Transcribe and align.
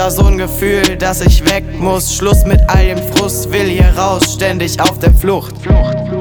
da 0.00 0.10
so 0.10 0.24
ein 0.24 0.38
Gefühl, 0.38 0.96
dass 0.96 1.20
ich 1.20 1.44
weg 1.50 1.64
muss. 1.78 2.14
Schluss 2.14 2.46
mit 2.46 2.60
all 2.68 2.86
dem 2.86 2.98
Frust, 3.12 3.52
will 3.52 3.66
hier 3.66 3.92
raus, 3.98 4.34
ständig 4.34 4.80
auf 4.80 4.98
der 4.98 5.12
Flucht. 5.12 5.54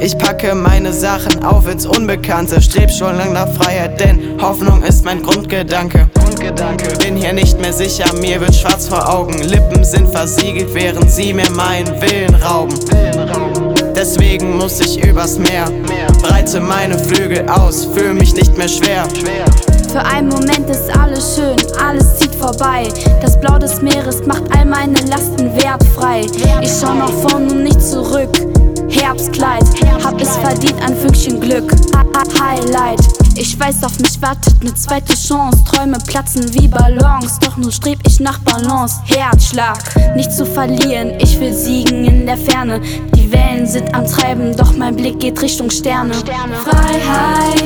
Ich 0.00 0.18
packe 0.18 0.54
meine 0.56 0.92
Sachen 0.92 1.44
auf 1.44 1.68
ins 1.70 1.86
Unbekannte, 1.86 2.60
streb 2.60 2.90
schon 2.90 3.16
lang 3.16 3.32
nach 3.32 3.48
Freiheit, 3.54 4.00
denn 4.00 4.40
Hoffnung 4.42 4.82
ist 4.82 5.04
mein 5.04 5.22
Grundgedanke. 5.22 6.08
Bin 6.98 7.16
hier 7.16 7.32
nicht 7.32 7.60
mehr 7.60 7.72
sicher, 7.72 8.12
mir 8.14 8.40
wird 8.40 8.56
schwarz 8.56 8.88
vor 8.88 9.08
Augen. 9.08 9.38
Lippen 9.44 9.84
sind 9.84 10.08
versiegelt, 10.08 10.74
während 10.74 11.10
sie 11.10 11.32
mir 11.32 11.50
meinen 11.50 12.00
Willen 12.00 12.34
rauben. 12.34 12.74
Deswegen 14.00 14.56
muss 14.56 14.80
ich 14.80 15.04
übers 15.04 15.36
Meer, 15.36 15.66
breite 16.22 16.58
meine 16.58 16.98
Flügel 16.98 17.46
aus, 17.50 17.84
fühl 17.84 18.14
mich 18.14 18.32
nicht 18.34 18.56
mehr 18.56 18.66
schwer. 18.66 19.04
Für 19.92 20.02
einen 20.02 20.28
Moment 20.28 20.70
ist 20.70 20.88
alles 20.98 21.36
schön, 21.36 21.58
alles 21.78 22.16
zieht 22.16 22.34
vorbei. 22.34 22.88
Das 23.20 23.38
Blau 23.38 23.58
des 23.58 23.82
Meeres 23.82 24.24
macht 24.24 24.44
all 24.56 24.64
meine 24.64 24.98
Lasten 25.02 25.54
wertfrei. 25.54 26.22
Ich 26.62 26.72
schau 26.80 26.94
nach 26.94 27.12
vorn 27.12 27.50
und 27.50 27.64
nicht 27.64 27.82
zurück. 27.82 28.30
Herbstkleid, 28.88 29.64
hab 30.02 30.18
es 30.18 30.34
verdient, 30.38 30.82
ein 30.82 30.96
Fünkchen 30.96 31.38
Glück. 31.38 31.70
Highlight, 32.40 33.00
ich 33.36 33.58
weiß, 33.58 33.84
auf 33.84 33.98
mich 34.00 34.20
wartet 34.22 34.64
ne 34.64 34.74
zweite 34.74 35.14
Chance. 35.14 35.62
Träume 35.70 35.98
platzen 36.06 36.52
wie 36.54 36.68
Ballons, 36.68 37.38
doch 37.40 37.56
nun 37.56 37.70
streb 37.70 37.98
ich 38.06 38.18
nach 38.18 38.38
Balance. 38.40 38.96
Herzschlag, 39.04 39.78
nicht 40.16 40.32
zu 40.32 40.46
verlieren, 40.46 41.12
ich 41.18 41.38
will 41.38 41.52
siegen 41.52 42.04
in 42.04 42.26
der 42.26 42.38
Ferne. 42.38 42.80
Die 43.14 43.19
Wellen 43.32 43.66
sind 43.66 43.94
am 43.94 44.06
Treiben, 44.06 44.56
doch 44.56 44.76
mein 44.76 44.96
Blick 44.96 45.20
geht 45.20 45.40
Richtung 45.40 45.70
Sterne. 45.70 46.14
Freiheit, 46.14 47.62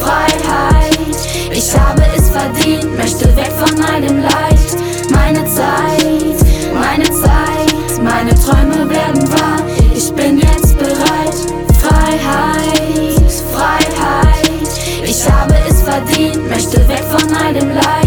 Freiheit, 0.00 1.16
ich 1.50 1.78
habe 1.78 2.02
es 2.16 2.30
verdient, 2.30 2.96
möchte 2.96 3.36
weg 3.36 3.52
von 3.58 3.82
all 3.84 4.00
dem 4.00 4.22
Leid. 4.22 4.76
Meine 5.10 5.44
Zeit, 5.44 6.36
meine 6.74 7.04
Zeit, 7.04 8.02
meine 8.02 8.34
Träume 8.34 8.88
werden 8.88 9.30
wahr. 9.32 9.60
Ich 9.94 10.12
bin 10.12 10.38
jetzt 10.38 10.78
bereit. 10.78 11.34
Freiheit, 11.80 13.32
Freiheit. 13.52 14.68
Ich 15.04 15.30
habe 15.30 15.54
es 15.68 15.82
verdient, 15.82 16.48
möchte 16.48 16.88
weg 16.88 17.04
von 17.10 17.34
all 17.34 17.54
dem 17.54 17.70
Leid. 17.70 18.05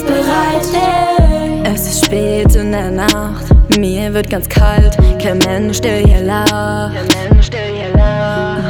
Bereit. 0.00 0.66
Hey. 0.72 1.62
Es 1.64 1.86
ist 1.86 2.06
spät 2.06 2.54
in 2.54 2.72
der 2.72 2.90
Nacht, 2.90 3.44
mir 3.76 4.12
wird 4.14 4.30
ganz 4.30 4.48
kalt, 4.48 4.96
kein 5.22 5.38
Mensch, 5.38 5.80
der 5.80 5.98
hier 5.98 6.20
lacht. 6.22 6.94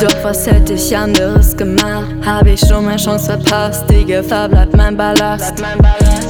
Doch 0.00 0.24
was 0.24 0.46
hätte 0.46 0.72
ich 0.74 0.96
anderes 0.96 1.56
gemacht? 1.56 2.06
Hab 2.24 2.46
ich 2.46 2.60
schon 2.60 2.84
meine 2.86 2.96
Chance 2.96 3.26
verpasst? 3.26 3.84
Die 3.88 4.04
Gefahr 4.04 4.48
bleibt 4.48 4.76
mein 4.76 4.96
Ballast. 4.96 5.54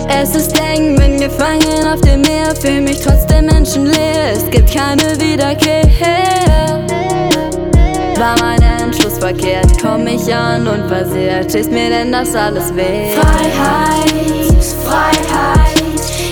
Es 0.09 0.35
ist 0.35 0.61
eng, 0.61 0.97
bin 0.97 1.19
gefangen 1.19 1.87
auf 1.87 2.01
dem 2.03 2.21
Meer, 2.23 2.55
fühl 2.55 2.81
mich 2.81 3.01
trotzdem 3.01 3.47
menschenleer. 3.47 4.33
Es 4.35 4.51
gibt 4.51 4.75
keine 4.75 5.19
Wiederkehr. 5.21 5.83
War 8.17 8.37
mein 8.41 8.61
Entschluss 8.63 9.19
verkehrt? 9.19 9.67
Komm 9.81 10.07
ich 10.07 10.33
an 10.33 10.67
und 10.67 10.87
versehrt? 10.89 11.55
Ist 11.55 11.71
mir 11.71 11.89
denn 11.89 12.13
das 12.13 12.35
alles 12.35 12.75
wert? 12.77 13.19
Freiheit, 13.19 14.42
Freiheit. 14.85 15.83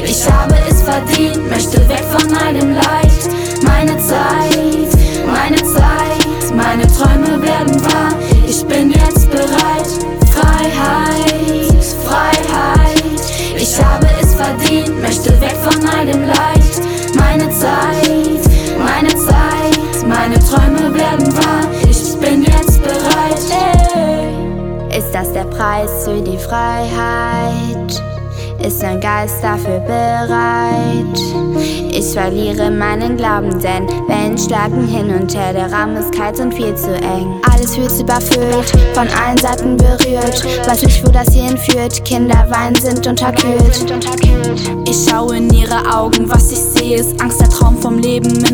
Ich 0.05 0.31
habe 0.31 0.55
es 0.69 0.83
verdient, 0.83 1.51
möchte 1.51 1.89
weg 1.89 2.05
von 2.11 2.29
dem 2.55 2.75
Leid. 2.75 3.11
Meine 3.63 3.97
Zeit, 3.99 4.89
meine 5.27 5.57
Zeit, 5.57 6.55
meine 6.55 6.87
Träume 6.87 7.43
werden 7.43 7.85
wahr. 7.85 8.13
Ich 8.47 8.65
bin 8.67 8.91
jetzt 8.91 9.31
bereit. 9.31 9.91
Freiheit, 10.33 11.85
Freiheit. 12.05 13.21
Ich 13.57 13.83
habe 13.83 14.07
es 14.21 14.35
verdient, 14.35 15.01
möchte 15.03 15.41
weg 15.41 15.57
von 15.63 15.81
dem 16.07 16.23
Leid. 16.27 16.71
Meine 17.15 17.49
Zeit, 17.51 18.43
meine 18.79 19.15
Zeit, 19.17 20.07
meine 20.07 20.39
Träume 20.39 20.95
werden 20.95 21.37
wahr. 21.37 21.67
Ich 21.89 22.17
bin 22.19 22.43
jetzt 22.43 22.83
bereit. 22.83 23.41
Ist 24.97 25.13
das 25.13 25.33
der 25.33 25.45
Preis 25.45 25.91
für 26.05 26.21
die 26.21 26.39
Freiheit? 26.39 28.10
Ist 28.65 28.83
mein 28.83 29.01
Geist 29.01 29.43
dafür 29.43 29.81
bereit? 29.81 31.19
Ich 31.93 32.13
verliere 32.13 32.71
meinen 32.71 33.17
Glauben, 33.17 33.59
denn 33.61 33.89
Wellen 34.09 34.39
schlagen 34.39 34.87
hin 34.87 35.15
und 35.15 35.35
her. 35.35 35.53
Der 35.53 35.73
Raum 35.73 35.97
ist 35.97 36.13
kalt 36.13 36.39
und 36.39 36.55
viel 36.55 36.75
zu 36.75 36.95
eng. 36.95 37.41
Alles 37.51 37.75
fühlt 37.75 37.91
sich 37.91 38.03
überfüllt, 38.03 38.71
von 38.95 39.09
allen 39.09 39.39
Seiten 39.39 39.77
berührt. 39.77 40.45
Weiß 40.67 40.83
nicht, 40.83 41.07
wo 41.07 41.11
das 41.11 41.33
hierhin 41.33 41.59
führt. 41.59 42.05
Kinder 42.05 42.47
weinen, 42.49 42.77
sind 42.77 43.07
unterkühlt. 43.07 43.93
Ich 44.87 45.11
schaue 45.11 45.37
in 45.37 45.51
ihre 45.53 45.95
Augen, 45.95 46.29
was 46.31 46.53
ich 46.53 46.59
sehe, 46.59 46.99
ist 46.99 47.21
Angst. 47.21 47.50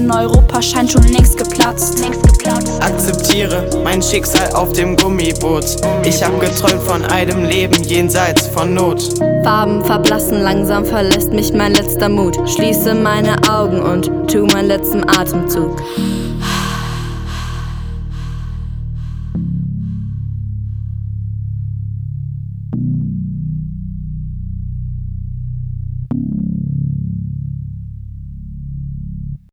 In 0.06 0.12
Europa 0.12 0.62
scheint 0.62 0.92
schon 0.92 1.02
längst 1.08 1.36
geplatzt. 1.36 1.98
Längst 1.98 2.22
geplatzt. 2.22 2.80
Akzeptiere 2.80 3.68
mein 3.82 4.00
Schicksal 4.00 4.52
auf 4.52 4.72
dem 4.72 4.96
Gummiboot. 4.96 5.64
Ich 6.04 6.22
hab 6.22 6.38
geträumt 6.40 6.82
von 6.82 7.04
einem 7.06 7.44
Leben 7.44 7.82
jenseits 7.82 8.46
von 8.46 8.72
Not. 8.72 9.02
Farben 9.42 9.84
verblassen, 9.84 10.42
langsam 10.42 10.84
verlässt 10.84 11.32
mich 11.32 11.52
mein 11.52 11.74
letzter 11.74 12.08
Mut. 12.08 12.36
Schließe 12.48 12.94
meine 12.94 13.36
Augen 13.50 13.80
und 13.80 14.30
tu 14.30 14.46
meinen 14.46 14.68
letzten 14.68 15.02
Atemzug. 15.08 15.76